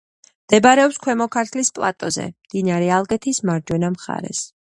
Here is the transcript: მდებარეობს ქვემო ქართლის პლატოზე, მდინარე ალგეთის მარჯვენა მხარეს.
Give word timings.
მდებარეობს 0.45 0.95
ქვემო 1.03 1.27
ქართლის 1.35 1.69
პლატოზე, 1.75 2.25
მდინარე 2.47 2.91
ალგეთის 2.97 3.43
მარჯვენა 3.53 3.93
მხარეს. 3.99 4.43